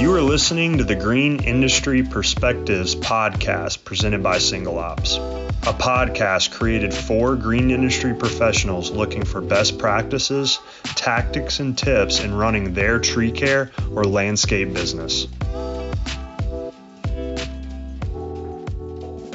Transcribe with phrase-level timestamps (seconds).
[0.00, 6.52] You are listening to the Green Industry Perspectives podcast presented by Single Ops, a podcast
[6.52, 12.98] created for green industry professionals looking for best practices, tactics, and tips in running their
[12.98, 15.26] tree care or landscape business.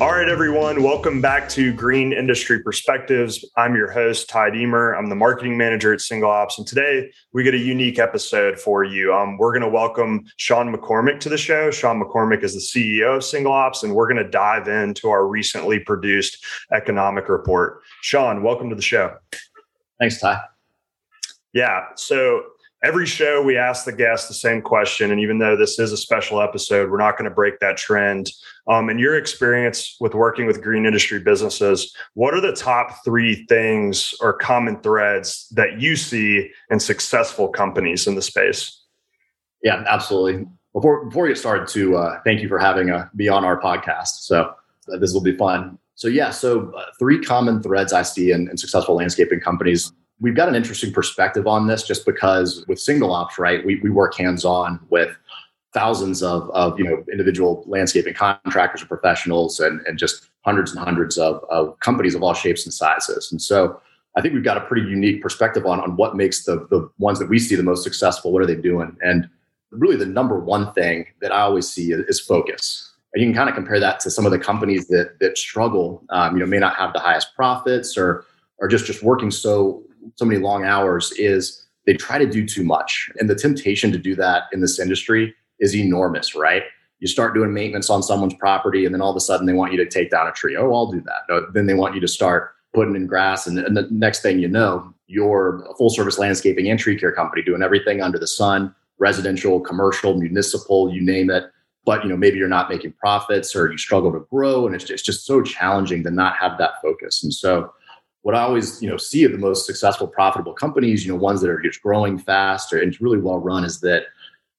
[0.02, 3.50] All right, everyone, welcome back to Green Industry Perspectives.
[3.55, 4.93] I'm your host, Ty Deemer.
[4.93, 6.57] I'm the marketing manager at Single Ops.
[6.57, 9.14] And today we get a unique episode for you.
[9.14, 11.71] Um, we're going to welcome Sean McCormick to the show.
[11.71, 15.25] Sean McCormick is the CEO of Single Ops, and we're going to dive into our
[15.25, 17.82] recently produced economic report.
[18.01, 19.15] Sean, welcome to the show.
[19.98, 20.42] Thanks, Ty.
[21.54, 21.86] Yeah.
[21.96, 22.43] So
[22.86, 25.98] every show we ask the guests the same question and even though this is a
[25.98, 28.30] special episode we're not going to break that trend.
[28.68, 33.44] Um, in your experience with working with green industry businesses what are the top three
[33.48, 38.84] things or common threads that you see in successful companies in the space?
[39.64, 40.45] Yeah absolutely.
[40.73, 43.59] Before before we get started to uh, thank you for having uh, me on our
[43.59, 44.26] podcast.
[44.30, 44.54] So
[44.94, 45.80] uh, this will be fun.
[45.96, 50.36] So yeah so uh, three common threads i see in, in successful landscaping companies we've
[50.36, 54.16] got an interesting perspective on this just because with single ops, right, we, we work
[54.16, 55.16] hands on with
[55.74, 60.80] thousands of, of you know individual landscaping contractors and professionals and, and just hundreds and
[60.80, 63.32] hundreds of, of companies of all shapes and sizes.
[63.32, 63.82] And so
[64.16, 67.20] I think we've got a pretty unique perspective on, on what makes the, the ones
[67.20, 68.96] that we see the most successful, what are they doing?
[69.02, 69.28] And
[69.72, 72.94] really the number one thing that I always see is, is focus.
[73.14, 76.04] And you can kind of compare that to some of the companies that that struggle,
[76.10, 78.26] um, you know, may not have the highest profits or
[78.62, 79.84] are just just working so
[80.16, 83.09] so many long hours is they try to do too much.
[83.20, 86.64] And the temptation to do that in this industry is enormous, right?
[87.00, 89.72] You start doing maintenance on someone's property, and then all of a sudden they want
[89.72, 90.56] you to take down a tree.
[90.56, 91.50] Oh, I'll do that.
[91.53, 93.47] Then they want you to start putting in grass.
[93.47, 97.12] And, and the next thing you know, you're a full service landscaping and tree care
[97.12, 101.52] company doing everything under the sun residential, commercial, municipal, you name it.
[101.86, 104.86] But you know, maybe you're not making profits or you struggle to grow, and it's
[104.86, 107.24] just, it's just so challenging to not have that focus.
[107.24, 107.72] And so
[108.25, 111.41] what I always, you know, see of the most successful, profitable companies, you know, ones
[111.41, 114.06] that are just growing fast or, and really well run is that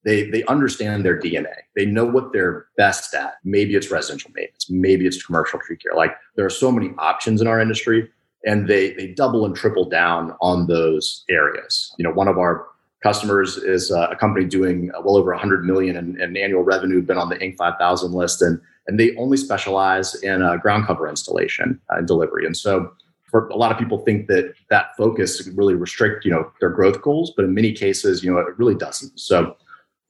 [0.04, 1.53] they they understand their DNA.
[1.75, 3.38] They know what they're best at.
[3.43, 5.94] Maybe it's residential maintenance, maybe it's commercial tree care.
[5.97, 8.09] Like there are so many options in our industry,
[8.47, 11.93] and they they double and triple down on those areas.
[11.98, 12.69] You know, one of our
[13.03, 17.31] customers is a company doing well over 100 million in, in annual revenue, been on
[17.31, 17.56] the Inc.
[17.56, 22.47] 5000 list, and and they only specialize in uh, ground cover installation uh, and delivery.
[22.47, 22.93] And so
[23.31, 27.03] for a lot of people think that that focus really restrict you know their growth
[27.03, 29.19] goals but in many cases you know it really doesn't.
[29.19, 29.56] So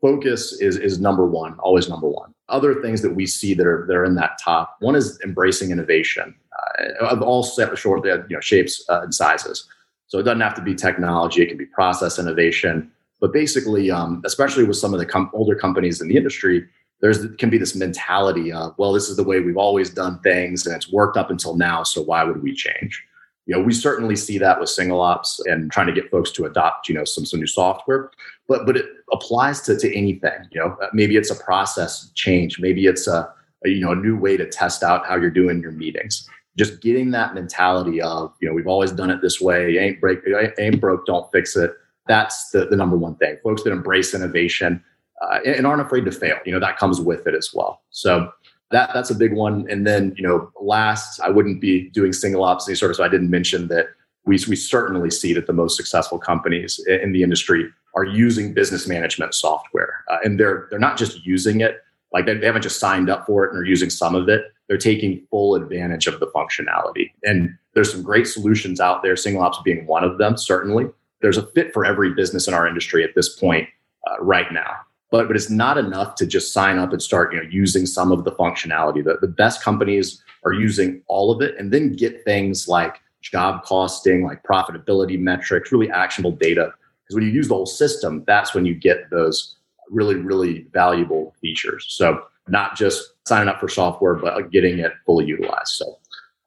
[0.01, 2.33] focus is is number one always number one.
[2.49, 5.71] Other things that we see that are that are in that top one is embracing
[5.71, 6.35] innovation.
[6.79, 9.69] Uh, of all short you know shapes uh, and sizes.
[10.09, 14.23] So it doesn't have to be technology it can be process innovation but basically um,
[14.25, 16.67] especially with some of the com- older companies in the industry
[17.01, 20.67] there's can be this mentality of well this is the way we've always done things
[20.67, 23.05] and it's worked up until now so why would we change?
[23.47, 26.47] You know we certainly see that with single ops and trying to get folks to
[26.47, 28.11] adopt you know some some new software
[28.49, 30.77] but but it applies to, to anything you know?
[30.83, 33.29] Uh, maybe it's a process change maybe it's a,
[33.65, 36.29] a you know a new way to test out how you're doing your meetings.
[36.57, 40.21] Just getting that mentality of you know we've always done it this way ain't break
[40.59, 41.73] ain't broke don't fix it.
[42.09, 43.37] That's the, the number one thing.
[43.43, 44.83] Folks that embrace innovation
[45.23, 46.37] uh, and aren't afraid to fail.
[46.45, 47.83] You know, that comes with it as well.
[47.91, 48.31] So
[48.71, 49.67] that that's a big one.
[49.71, 52.97] And then, you know, last, I wouldn't be doing single ops any service.
[52.97, 53.87] So I didn't mention that
[54.25, 58.87] we, we certainly see that the most successful companies in the industry are using business
[58.89, 60.05] management software.
[60.11, 61.83] Uh, and they're they're not just using it,
[62.13, 64.45] like they, they haven't just signed up for it and are using some of it.
[64.69, 67.13] They're taking full advantage of the functionality.
[67.23, 70.87] And there's some great solutions out there, single ops being one of them, certainly.
[71.23, 73.69] There's a fit for every business in our industry at this point
[74.11, 74.77] uh, right now
[75.11, 78.13] but but it's not enough to just sign up and start you know using some
[78.13, 79.05] of the functionality.
[79.05, 83.65] The, the best companies are using all of it and then get things like job
[83.65, 86.73] costing like profitability metrics really actionable data.
[87.03, 89.57] Because when you use the whole system that's when you get those
[89.91, 91.87] really really valuable features.
[91.89, 95.69] So not just signing up for software but getting it fully utilized.
[95.69, 95.99] So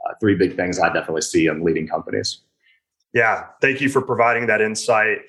[0.05, 2.41] uh, three big things i definitely see in leading companies.
[3.13, 3.47] Yeah.
[3.59, 5.19] Thank you for providing that insight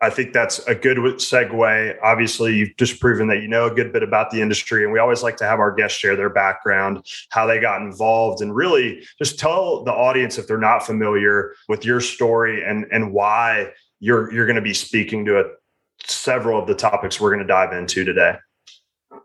[0.00, 1.96] I think that's a good segue.
[2.02, 5.00] Obviously, you've just proven that you know a good bit about the industry, and we
[5.00, 9.04] always like to have our guests share their background, how they got involved, and really
[9.18, 14.32] just tell the audience if they're not familiar with your story and and why you're
[14.32, 15.50] you're going to be speaking to
[16.04, 18.36] several of the topics we're going to dive into today.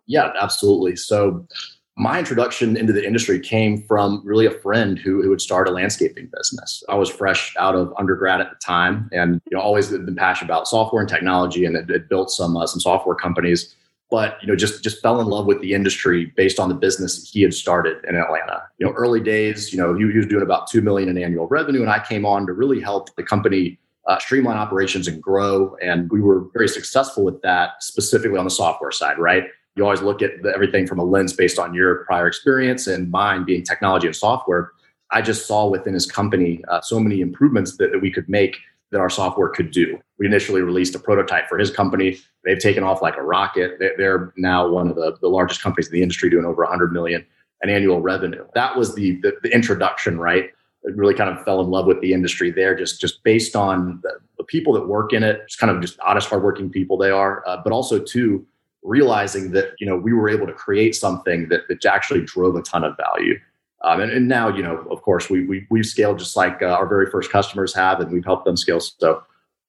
[0.08, 0.96] Yeah, absolutely.
[0.96, 1.48] So
[1.96, 5.72] my introduction into the industry came from really a friend who, who would start a
[5.72, 6.84] landscaping business.
[6.90, 10.50] I was fresh out of undergrad at the time and you know always been passionate
[10.50, 13.76] about software and technology and had, had built some uh, some software companies.
[14.10, 17.30] but you know just just fell in love with the industry based on the business
[17.32, 18.64] he had started in Atlanta.
[18.80, 21.48] You know, early days, you know, he, he was doing about two million in annual
[21.48, 25.76] revenue, and I came on to really help the company uh, streamline operations and grow.
[25.82, 29.46] And we were very successful with that, specifically on the software side, right?
[29.76, 33.10] You always look at the, everything from a lens based on your prior experience and
[33.10, 34.72] mine being technology and software.
[35.12, 38.58] I just saw within his company uh, so many improvements that, that we could make
[38.92, 40.00] that our software could do.
[40.20, 42.20] We initially released a prototype for his company.
[42.46, 43.80] They've taken off like a rocket.
[43.98, 47.26] They're now one of the, the largest companies in the industry, doing over 100 million
[47.64, 48.46] in annual revenue.
[48.54, 50.52] That was the, the, the introduction, right?
[50.86, 54.00] I really kind of fell in love with the industry there, just just based on
[54.04, 57.10] the, the people that work in it, just kind of just honest, hardworking people they
[57.10, 58.46] are, uh, but also too
[58.84, 62.62] realizing that you know we were able to create something that that actually drove a
[62.62, 63.40] ton of value.
[63.86, 66.68] Um, and, and, now, you know, of course, we, we, we've scaled just like uh,
[66.68, 68.80] our very first customers have, and we've helped them scale.
[68.80, 69.24] So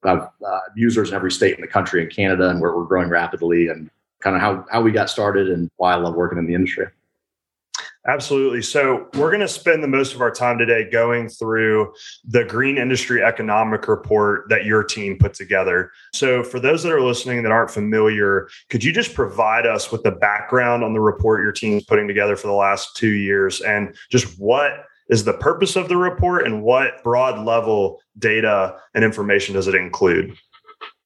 [0.05, 3.08] we uh, users in every state in the country and Canada, and we're, we're growing
[3.08, 3.90] rapidly and
[4.20, 6.87] kind of how, how we got started and why I love working in the industry.
[8.06, 8.61] Absolutely.
[8.61, 12.77] So, we're going to spend the most of our time today going through the Green
[12.77, 15.91] Industry Economic Report that your team put together.
[16.12, 20.03] So, for those that are listening that aren't familiar, could you just provide us with
[20.03, 23.97] the background on the report your team's putting together for the last two years and
[24.11, 29.55] just what is the purpose of the report and what broad level data and information
[29.55, 30.37] does it include?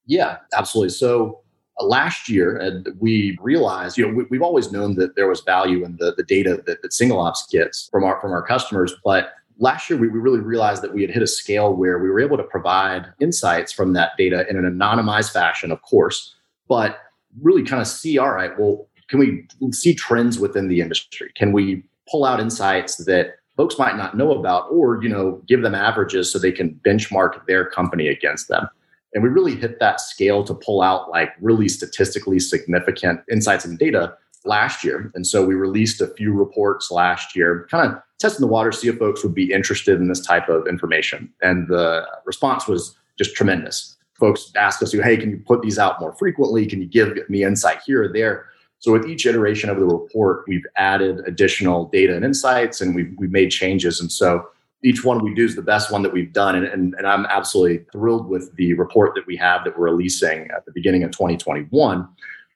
[0.06, 0.90] Yeah, absolutely.
[0.90, 1.42] So,
[1.80, 5.40] Uh, last year, and we realized, you know, we, have always known that there was
[5.40, 8.94] value in the, the data that, that single ops gets from our from our customers,
[9.04, 12.08] but last year we, we really realized that we had hit a scale where we
[12.08, 16.34] were able to provide insights from that data in an anonymized fashion, of course,
[16.68, 16.98] but
[17.42, 21.30] really kind of see, all right, well, can we see trends within the industry?
[21.34, 25.62] Can we pull out insights that folks might not know about, or you know, give
[25.62, 28.68] them averages so they can benchmark their company against them?
[29.14, 33.78] And we really hit that scale to pull out like really statistically significant insights and
[33.78, 34.14] data
[34.44, 35.10] last year.
[35.14, 38.88] And so we released a few reports last year, kind of testing the water, see
[38.88, 41.32] if folks would be interested in this type of information.
[41.42, 43.96] And the response was just tremendous.
[44.18, 46.66] Folks asked us, hey, can you put these out more frequently?
[46.66, 48.46] Can you give me insight here or there?
[48.80, 53.12] So with each iteration of the report, we've added additional data and insights and we've,
[53.18, 54.00] we've made changes.
[54.00, 54.48] And so
[54.84, 56.54] each one we do is the best one that we've done.
[56.54, 60.48] And, and, and, I'm absolutely thrilled with the report that we have that we're releasing
[60.56, 62.08] at the beginning of 2021.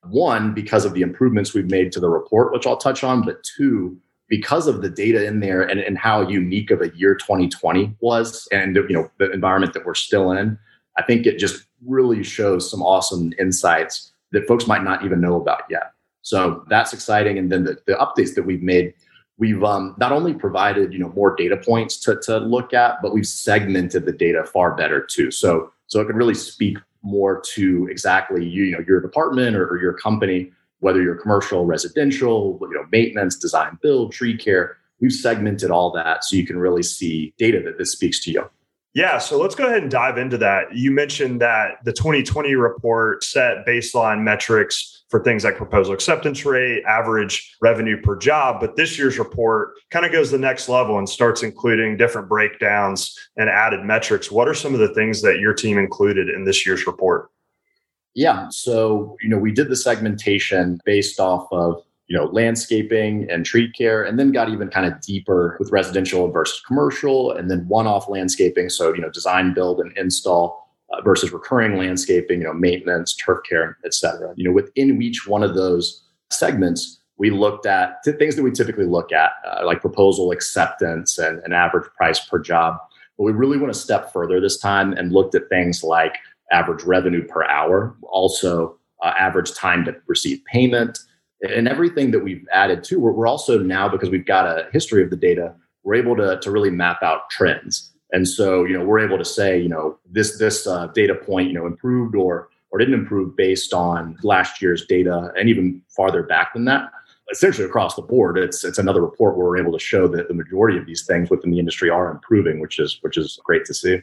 [0.08, 3.42] One, because of the improvements we've made to the report, which I'll touch on, but
[3.42, 3.96] two,
[4.28, 8.48] because of the data in there and, and how unique of a year 2020 was
[8.50, 10.58] and you know the environment that we're still in,
[10.96, 15.40] I think it just really shows some awesome insights that folks might not even know
[15.40, 15.92] about yet.
[16.22, 17.36] So that's exciting.
[17.38, 18.94] And then the, the updates that we've made
[19.42, 23.12] we've um, not only provided you know more data points to, to look at but
[23.12, 25.32] we've segmented the data far better too.
[25.32, 29.66] So so it can really speak more to exactly you, you know your department or,
[29.66, 34.76] or your company whether you're commercial residential you know maintenance design build tree care.
[35.00, 38.48] We've segmented all that so you can really see data that this speaks to you
[38.94, 40.74] yeah, so let's go ahead and dive into that.
[40.74, 46.82] You mentioned that the 2020 report set baseline metrics for things like proposal acceptance rate,
[46.84, 51.08] average revenue per job, but this year's report kind of goes the next level and
[51.08, 54.30] starts including different breakdowns and added metrics.
[54.30, 57.30] What are some of the things that your team included in this year's report?
[58.14, 63.46] Yeah, so you know, we did the segmentation based off of you know, landscaping and
[63.46, 67.66] tree care, and then got even kind of deeper with residential versus commercial, and then
[67.68, 68.68] one-off landscaping.
[68.68, 73.38] So, you know, design, build, and install uh, versus recurring landscaping, you know, maintenance, turf
[73.48, 74.34] care, et cetera.
[74.36, 78.50] You know, within each one of those segments, we looked at t- things that we
[78.50, 82.76] typically look at, uh, like proposal acceptance and an average price per job.
[83.16, 86.14] But we really went a step further this time and looked at things like
[86.50, 90.98] average revenue per hour, also uh, average time to receive payment,
[91.42, 95.02] and everything that we've added to, we're, we're also now because we've got a history
[95.02, 97.90] of the data, we're able to, to really map out trends.
[98.12, 101.48] And so, you know, we're able to say, you know, this this uh, data point,
[101.48, 106.22] you know, improved or or didn't improve based on last year's data, and even farther
[106.22, 106.90] back than that.
[107.30, 110.34] Essentially across the board, it's it's another report where we're able to show that the
[110.34, 113.74] majority of these things within the industry are improving, which is which is great to
[113.74, 114.02] see.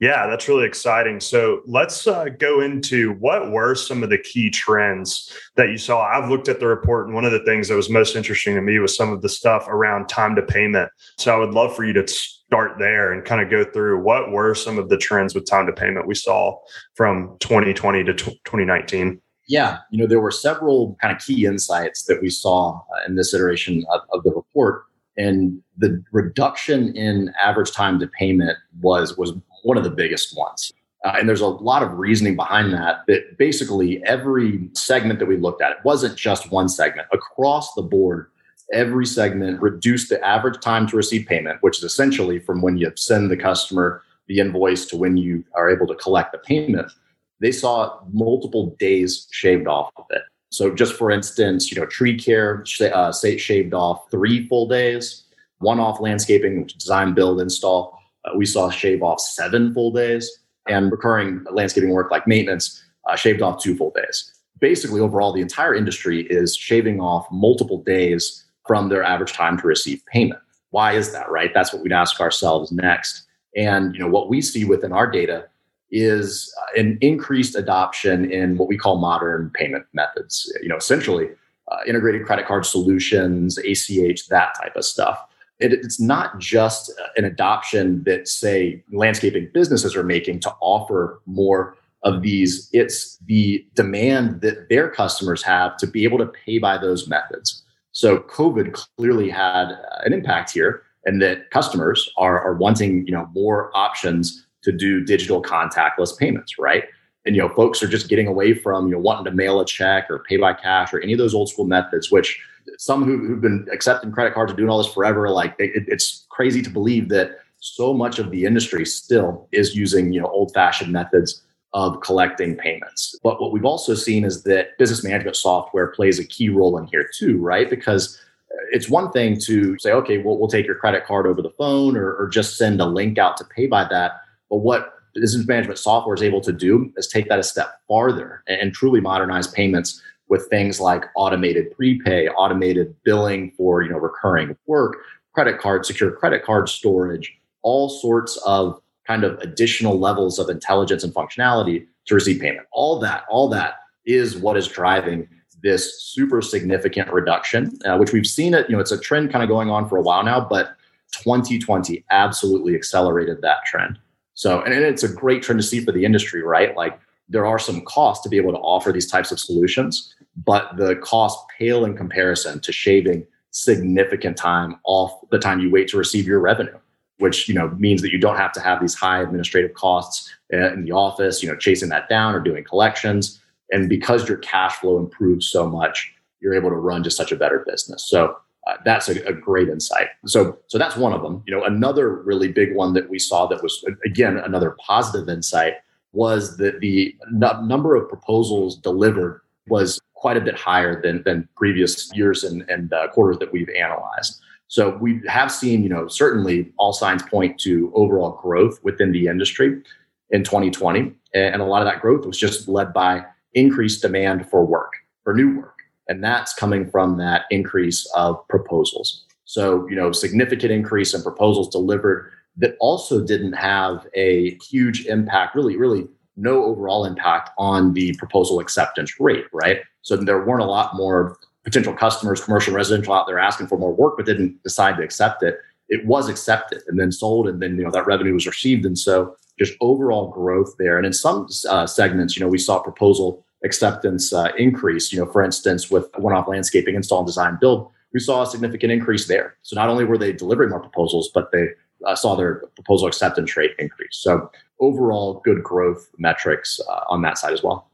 [0.00, 1.20] Yeah, that's really exciting.
[1.20, 6.02] So let's uh, go into what were some of the key trends that you saw.
[6.02, 8.62] I've looked at the report, and one of the things that was most interesting to
[8.62, 10.90] me was some of the stuff around time to payment.
[11.18, 14.32] So I would love for you to start there and kind of go through what
[14.32, 16.56] were some of the trends with time to payment we saw
[16.94, 19.20] from 2020 to 2019.
[19.48, 23.16] Yeah, you know, there were several kind of key insights that we saw uh, in
[23.16, 24.84] this iteration of, of the report
[25.16, 30.72] and the reduction in average time to payment was was one of the biggest ones.
[31.04, 33.06] Uh, and there's a lot of reasoning behind that.
[33.06, 37.82] That basically every segment that we looked at, it wasn't just one segment across the
[37.82, 38.26] board.
[38.72, 42.92] Every segment reduced the average time to receive payment, which is essentially from when you
[42.96, 46.92] send the customer the invoice to when you are able to collect the payment.
[47.40, 50.22] They saw multiple days shaved off of it.
[50.52, 55.24] So, just for instance, you know, tree care uh, shaved off three full days.
[55.58, 60.30] One-off landscaping, design, build, install, uh, we saw shave off seven full days
[60.68, 64.32] and recurring landscaping work like maintenance uh, shaved off two full days.
[64.58, 69.66] Basically, overall, the entire industry is shaving off multiple days from their average time to
[69.66, 70.40] receive payment.
[70.70, 71.50] Why is that, right?
[71.54, 73.24] That's what we'd ask ourselves next.
[73.56, 75.48] And you know what we see within our data
[75.90, 80.52] is uh, an increased adoption in what we call modern payment methods.
[80.62, 81.30] You know, essentially
[81.68, 85.24] uh, integrated credit card solutions, ACH, that type of stuff
[85.60, 91.76] it, it's not just an adoption that say landscaping businesses are making to offer more
[92.02, 92.68] of these.
[92.72, 97.62] It's the demand that their customers have to be able to pay by those methods.
[97.92, 99.72] So covid clearly had
[100.04, 105.04] an impact here and that customers are, are wanting you know more options to do
[105.04, 106.84] digital contactless payments right?
[107.26, 109.66] And you know folks are just getting away from you know wanting to mail a
[109.66, 112.40] check or pay by cash or any of those old school methods which
[112.78, 116.26] some who, have been accepting credit cards and doing all this forever, like it, it's
[116.30, 120.52] crazy to believe that so much of the industry still is using you know old
[120.54, 123.16] fashioned methods of collecting payments.
[123.22, 126.86] But what we've also seen is that business management software plays a key role in
[126.86, 127.70] here too, right?
[127.70, 128.18] Because
[128.50, 131.50] uh, it's one thing to say, okay, well, we'll take your credit card over the
[131.50, 134.22] phone or, or just send a link out to pay by that.
[134.48, 138.42] But what business management software is able to do is take that a step farther
[138.46, 144.56] and truly modernize payments with things like automated prepay, automated billing for you know recurring
[144.66, 144.96] work,
[145.34, 151.04] credit card, secure credit card storage, all sorts of kind of additional levels of intelligence
[151.04, 152.66] and functionality to receive payment.
[152.72, 153.74] All that, all that
[154.06, 155.28] is what is driving
[155.62, 158.70] this super significant reduction, uh, which we've seen it.
[158.70, 160.76] You know, it's a trend kind of going on for a while now, but
[161.12, 163.98] 2020 absolutely accelerated that trend.
[164.34, 166.74] So, and it's a great trend to see for the industry, right?
[166.76, 166.98] Like
[167.30, 170.96] there are some costs to be able to offer these types of solutions, but the
[170.96, 176.26] cost pale in comparison to shaving significant time off the time you wait to receive
[176.26, 176.76] your revenue
[177.20, 180.72] which you know means that you don't have to have these high administrative costs uh,
[180.72, 183.40] in the office you know chasing that down or doing collections.
[183.72, 187.36] And because your cash flow improves so much you're able to run just such a
[187.36, 188.08] better business.
[188.08, 190.08] So uh, that's a, a, great insight.
[190.24, 191.42] So so that's one of them.
[191.46, 195.74] You know another really big one that we saw that was again another positive insight
[196.12, 201.48] was that the n- number of proposals delivered was quite a bit higher than, than
[201.56, 204.40] previous years and, and uh, quarters that we've analyzed.
[204.68, 209.26] So we have seen, you know, certainly all signs point to overall growth within the
[209.26, 209.82] industry
[210.30, 211.12] in 2020.
[211.34, 213.24] And a lot of that growth was just led by
[213.54, 214.92] increased demand for work,
[215.24, 215.78] for new work.
[216.08, 219.24] And that's coming from that increase of proposals.
[219.44, 225.54] So, you know, significant increase in proposals delivered that also didn't have a huge impact,
[225.54, 229.80] really, really no overall impact on the proposal acceptance rate, right?
[230.02, 233.92] So there weren't a lot more potential customers, commercial, residential out there asking for more
[233.92, 235.58] work, but didn't decide to accept it.
[235.88, 238.98] It was accepted and then sold, and then you know that revenue was received, and
[238.98, 240.96] so just overall growth there.
[240.96, 245.12] And in some uh, segments, you know, we saw proposal acceptance uh, increase.
[245.12, 248.92] You know, for instance, with one-off landscaping, install, and design, build, we saw a significant
[248.92, 249.56] increase there.
[249.62, 251.68] So not only were they delivering more proposals, but they
[252.06, 254.18] uh, saw their proposal acceptance rate increase.
[254.20, 257.90] So overall, good growth metrics uh, on that side as well.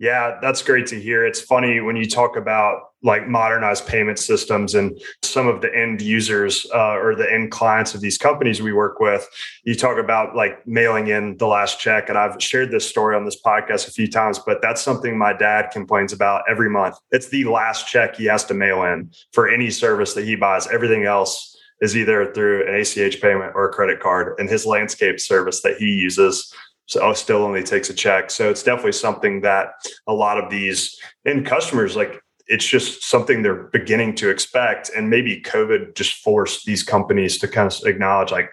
[0.00, 1.26] Yeah, that's great to hear.
[1.26, 6.00] It's funny when you talk about like modernized payment systems and some of the end
[6.00, 9.28] users uh, or the end clients of these companies we work with.
[9.64, 13.26] You talk about like mailing in the last check, and I've shared this story on
[13.26, 16.96] this podcast a few times, but that's something my dad complains about every month.
[17.10, 20.66] It's the last check he has to mail in for any service that he buys.
[20.68, 21.49] Everything else
[21.80, 24.38] is either through an ACH payment or a credit card.
[24.38, 26.52] And his landscape service that he uses
[26.86, 28.30] so still only takes a check.
[28.30, 29.74] So it's definitely something that
[30.08, 34.90] a lot of these end customers like it's just something they're beginning to expect.
[34.96, 38.50] And maybe COVID just forced these companies to kind of acknowledge like,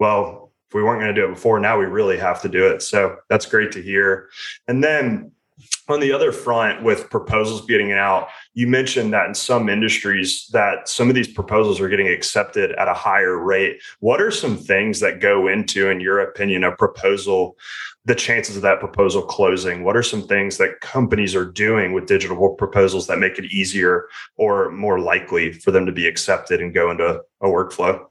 [0.00, 2.66] well, if we weren't going to do it before, now we really have to do
[2.66, 2.80] it.
[2.80, 4.30] So that's great to hear.
[4.66, 5.32] And then
[5.88, 10.88] on the other front with proposals getting out you mentioned that in some industries that
[10.88, 13.82] some of these proposals are getting accepted at a higher rate.
[13.98, 17.56] What are some things that go into in your opinion a proposal
[18.06, 19.82] the chances of that proposal closing?
[19.82, 24.08] What are some things that companies are doing with digital proposals that make it easier
[24.36, 28.06] or more likely for them to be accepted and go into a workflow?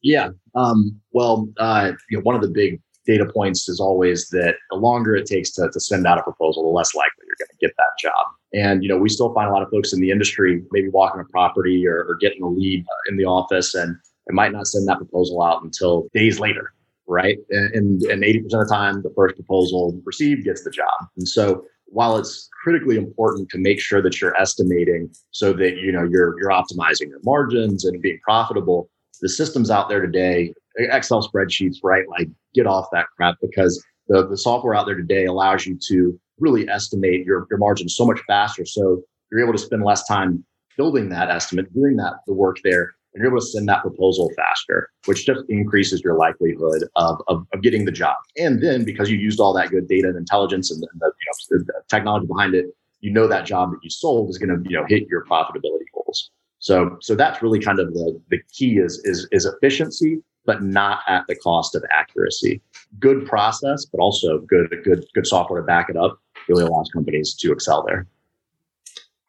[0.00, 4.54] Yeah um, well uh, you know, one of the big data points is always that
[4.70, 7.48] the longer it takes to, to send out a proposal, the less likely you're going
[7.58, 8.26] to get that job.
[8.54, 11.20] And you know, we still find a lot of folks in the industry maybe walking
[11.20, 14.86] a property or, or getting a lead in the office, and it might not send
[14.88, 16.72] that proposal out until days later,
[17.06, 17.38] right?
[17.50, 21.08] And and eighty percent of the time, the first proposal received gets the job.
[21.16, 25.90] And so, while it's critically important to make sure that you're estimating so that you
[25.90, 28.90] know you're you're optimizing your margins and being profitable,
[29.22, 32.08] the systems out there today, Excel spreadsheets, right?
[32.08, 36.18] Like get off that crap because the, the software out there today allows you to
[36.38, 38.64] really estimate your, your margins so much faster.
[38.64, 40.44] So you're able to spend less time
[40.76, 44.30] building that estimate, doing that the work there, and you're able to send that proposal
[44.36, 48.16] faster, which just increases your likelihood of, of, of getting the job.
[48.38, 51.06] And then because you used all that good data and intelligence and the, the,
[51.50, 52.66] you know, the technology behind it,
[53.02, 55.84] you know that job that you sold is going to you know hit your profitability
[55.92, 56.30] goals.
[56.60, 61.00] So so that's really kind of the the key is is is efficiency but not
[61.08, 62.60] at the cost of accuracy.
[62.98, 66.18] Good process, but also good good good software to back it up
[66.48, 68.06] really allows companies to excel there.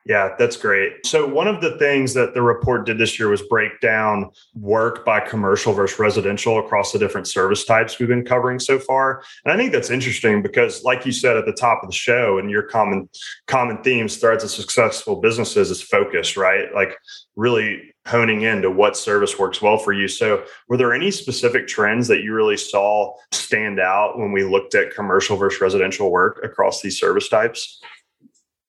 [0.05, 1.05] Yeah, that's great.
[1.05, 5.05] So, one of the things that the report did this year was break down work
[5.05, 9.23] by commercial versus residential across the different service types we've been covering so far.
[9.45, 12.37] And I think that's interesting because, like you said at the top of the show,
[12.37, 13.07] and your common
[13.47, 16.73] common themes, threads of successful businesses is focus, right?
[16.75, 16.97] Like
[17.37, 20.07] really honing into what service works well for you.
[20.07, 24.75] So, were there any specific trends that you really saw stand out when we looked
[24.75, 27.81] at commercial versus residential work across these service types?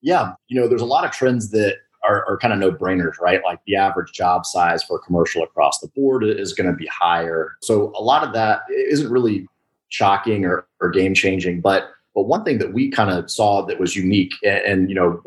[0.03, 3.19] Yeah, you know, there's a lot of trends that are, are kind of no brainers,
[3.21, 3.43] right?
[3.43, 7.57] Like the average job size for commercial across the board is going to be higher.
[7.63, 9.49] So a lot of that isn't really
[9.89, 11.61] shocking or, or game changing.
[11.61, 14.95] But but one thing that we kind of saw that was unique, and, and you
[14.95, 15.21] know,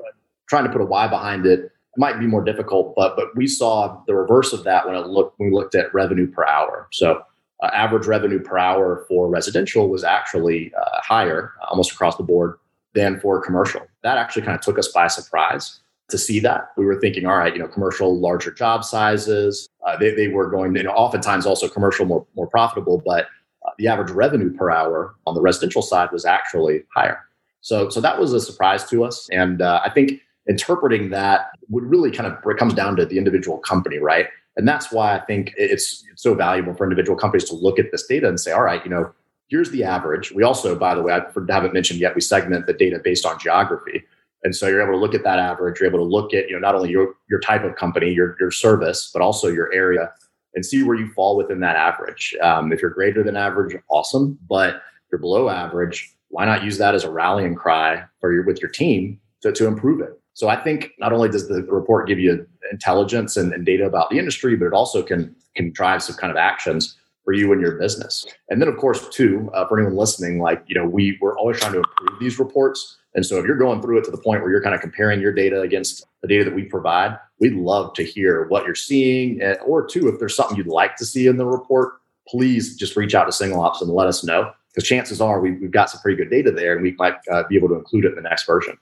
[0.47, 2.95] trying to put a why behind it might be more difficult.
[2.95, 5.93] But but we saw the reverse of that when it looked when we looked at
[5.93, 6.87] revenue per hour.
[6.91, 7.21] So
[7.63, 12.57] uh, average revenue per hour for residential was actually uh, higher almost across the board
[12.93, 13.81] than for commercial.
[14.03, 16.71] That actually kind of took us by surprise to see that.
[16.77, 19.67] We were thinking, all right, you know, commercial larger job sizes.
[19.85, 23.25] Uh, they, they were going you know, oftentimes also commercial more, more profitable, but
[23.65, 27.19] uh, the average revenue per hour on the residential side was actually higher.
[27.61, 29.27] So, so that was a surprise to us.
[29.31, 33.57] And uh, I think interpreting that would really kind of, comes down to the individual
[33.57, 34.27] company, right?
[34.55, 37.91] And that's why I think it's, it's so valuable for individual companies to look at
[37.91, 39.11] this data and say, all right, you know,
[39.49, 40.31] here's the average.
[40.31, 43.39] We also, by the way, I haven't mentioned yet, we segment the data based on
[43.39, 44.03] geography.
[44.43, 45.79] And so you're able to look at that average.
[45.79, 48.35] You're able to look at, you know, not only your, your type of company, your,
[48.39, 50.11] your service, but also your area
[50.53, 52.35] and see where you fall within that average.
[52.41, 54.39] Um, if you're greater than average, awesome.
[54.49, 58.43] But if you're below average, why not use that as a rallying cry for your,
[58.43, 60.19] with your team to, to improve it?
[60.37, 64.11] So I think not only does the report give you intelligence and, and data about
[64.11, 66.95] the industry, but it also can, can drive some kind of actions
[67.25, 68.23] for you and your business.
[68.47, 71.59] And then, of course, too, uh, for anyone listening, like, you know, we, we're always
[71.59, 72.97] trying to improve these reports.
[73.15, 75.21] And so if you're going through it to the point where you're kind of comparing
[75.21, 79.41] your data against the data that we provide, we'd love to hear what you're seeing.
[79.41, 81.93] And, or, two, if there's something you'd like to see in the report,
[82.27, 84.51] please just reach out to Single Ops and let us know.
[84.71, 87.41] Because chances are we, have got some pretty good data there and we might uh,
[87.49, 88.77] be able to include it in the next version.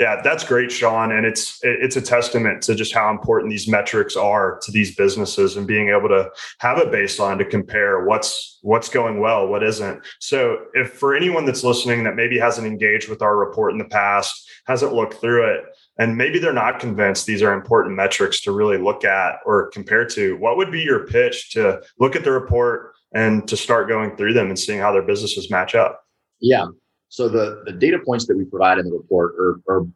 [0.00, 4.16] Yeah, that's great, Sean, and it's it's a testament to just how important these metrics
[4.16, 8.88] are to these businesses and being able to have a baseline to compare what's what's
[8.88, 10.04] going well, what isn't.
[10.18, 13.84] So, if for anyone that's listening that maybe hasn't engaged with our report in the
[13.84, 15.64] past, hasn't looked through it,
[15.96, 20.04] and maybe they're not convinced these are important metrics to really look at or compare
[20.06, 24.16] to, what would be your pitch to look at the report and to start going
[24.16, 26.02] through them and seeing how their businesses match up?
[26.40, 26.66] Yeah,
[27.14, 29.86] so the, the data points that we provide in the report are, are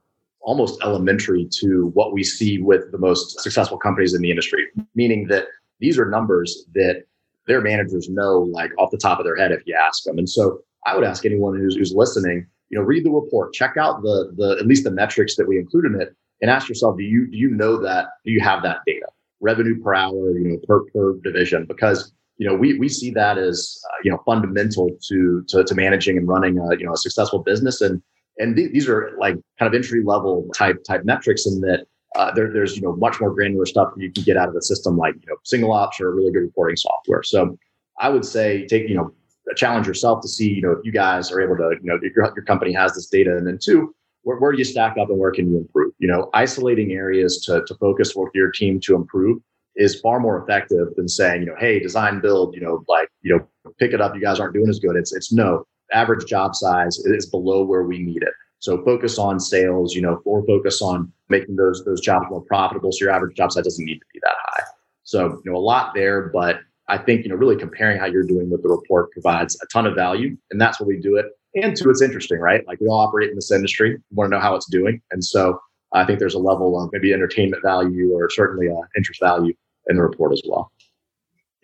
[0.40, 5.26] almost elementary to what we see with the most successful companies in the industry, meaning
[5.26, 5.46] that
[5.80, 7.02] these are numbers that
[7.48, 10.16] their managers know like off the top of their head if you ask them.
[10.16, 13.76] And so I would ask anyone who's, who's listening, you know, read the report, check
[13.76, 16.96] out the the at least the metrics that we include in it, and ask yourself,
[16.96, 18.06] do you do you know that?
[18.24, 19.06] Do you have that data?
[19.40, 23.36] Revenue per hour, you know, per per division, because you know, we, we see that
[23.36, 26.96] as, uh, you know, fundamental to, to, to, managing and running a, you know, a
[26.96, 27.80] successful business.
[27.80, 28.00] And,
[28.38, 32.32] and th- these are like kind of entry level type, type metrics in that uh,
[32.32, 34.96] there, there's, you know, much more granular stuff you can get out of the system,
[34.96, 37.22] like, you know, single ops or really good reporting software.
[37.22, 37.58] So
[37.98, 39.12] I would say take, you know,
[39.50, 41.98] a challenge yourself to see, you know, if you guys are able to, you know,
[42.00, 44.96] if your, your company has this data and then two, where, where do you stack
[44.98, 45.92] up and where can you improve?
[45.98, 49.38] You know, isolating areas to, to focus with your team to improve
[49.78, 53.34] is far more effective than saying, you know, hey, design build, you know, like, you
[53.34, 54.14] know, pick it up.
[54.14, 54.96] You guys aren't doing as good.
[54.96, 58.34] It's it's no average job size is below where we need it.
[58.58, 62.92] So focus on sales, you know, or focus on making those those jobs more profitable.
[62.92, 64.64] So your average job size doesn't need to be that high.
[65.04, 68.26] So you know, a lot there, but I think, you know, really comparing how you're
[68.26, 70.36] doing with the report provides a ton of value.
[70.50, 71.26] And that's what we do it.
[71.54, 72.66] And two, it's interesting, right?
[72.66, 75.00] Like we all operate in this industry, we want to know how it's doing.
[75.10, 75.60] And so
[75.92, 79.54] I think there's a level of maybe entertainment value or certainly uh, interest value
[79.88, 80.72] in the report as well.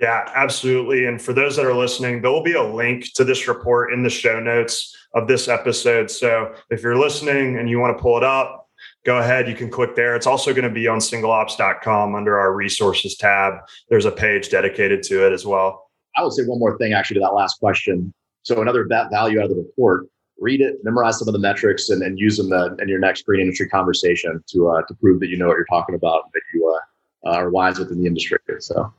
[0.00, 1.06] Yeah, absolutely.
[1.06, 4.02] And for those that are listening, there will be a link to this report in
[4.02, 6.10] the show notes of this episode.
[6.10, 8.68] So if you're listening and you want to pull it up,
[9.06, 9.48] go ahead.
[9.48, 10.16] You can click there.
[10.16, 13.54] It's also going to be on singleops.com under our resources tab.
[13.88, 15.90] There's a page dedicated to it as well.
[16.16, 18.12] I would say one more thing actually to that last question.
[18.42, 20.06] So another value out of the report,
[20.38, 23.40] read it, memorize some of the metrics, and, and use them in your next green
[23.40, 26.42] industry conversation to uh, to prove that you know what you're talking about, and that
[26.52, 26.80] you uh,
[27.26, 28.38] Uh, are wise within the industry.
[28.58, 28.92] So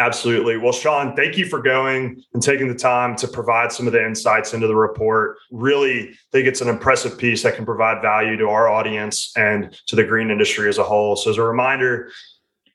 [0.00, 0.56] Absolutely.
[0.56, 4.04] Well, Sean, thank you for going and taking the time to provide some of the
[4.04, 5.36] insights into the report.
[5.50, 9.96] Really think it's an impressive piece that can provide value to our audience and to
[9.96, 11.16] the green industry as a whole.
[11.16, 12.10] So, as a reminder,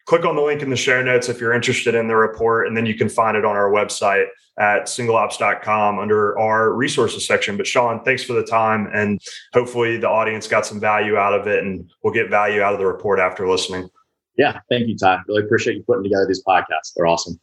[0.05, 2.75] click on the link in the show notes if you're interested in the report, and
[2.75, 4.27] then you can find it on our website
[4.59, 7.57] at singleops.com under our resources section.
[7.57, 9.19] But Sean, thanks for the time, and
[9.53, 12.79] hopefully the audience got some value out of it, and we'll get value out of
[12.79, 13.89] the report after listening.
[14.37, 15.21] Yeah, thank you, Ty.
[15.27, 16.93] Really appreciate you putting together these podcasts.
[16.95, 17.39] They're awesome.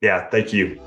[0.00, 0.78] Yeah, thank you.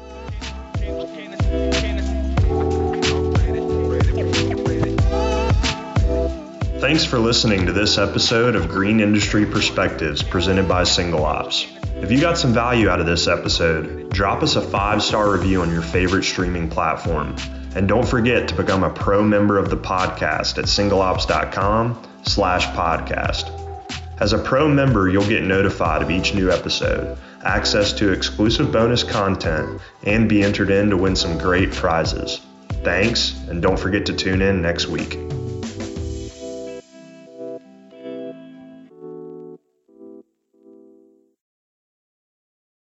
[6.80, 11.68] Thanks for listening to this episode of Green Industry Perspectives presented by Single Ops.
[11.98, 15.62] If you got some value out of this episode, drop us a five star review
[15.62, 17.36] on your favorite streaming platform.
[17.76, 23.61] And don't forget to become a pro member of the podcast at singleops.com slash podcast.
[24.22, 29.02] As a pro member, you'll get notified of each new episode, access to exclusive bonus
[29.02, 32.40] content, and be entered in to win some great prizes.
[32.84, 35.31] Thanks, and don't forget to tune in next week.